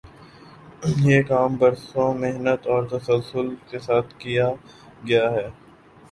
[0.97, 4.49] یہ کام برسوں محنت اور تسلسل کے ساتھ کیا
[5.07, 5.47] گیا ہے۔